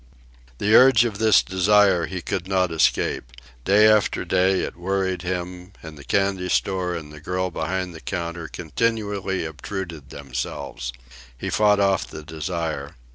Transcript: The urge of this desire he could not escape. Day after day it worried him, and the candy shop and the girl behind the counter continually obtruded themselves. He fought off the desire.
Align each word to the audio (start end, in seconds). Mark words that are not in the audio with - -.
The 0.57 0.73
urge 0.75 1.05
of 1.05 1.19
this 1.19 1.43
desire 1.43 2.07
he 2.07 2.23
could 2.23 2.47
not 2.47 2.71
escape. 2.71 3.31
Day 3.65 3.87
after 3.87 4.25
day 4.25 4.61
it 4.63 4.75
worried 4.75 5.21
him, 5.21 5.73
and 5.83 5.95
the 5.95 6.03
candy 6.03 6.49
shop 6.49 6.67
and 6.97 7.13
the 7.13 7.21
girl 7.21 7.51
behind 7.51 7.93
the 7.93 8.01
counter 8.01 8.47
continually 8.47 9.45
obtruded 9.45 10.09
themselves. 10.09 10.91
He 11.37 11.51
fought 11.51 11.79
off 11.79 12.07
the 12.07 12.23
desire. 12.23 12.95